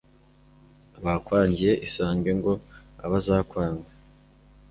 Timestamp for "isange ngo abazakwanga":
1.87-3.89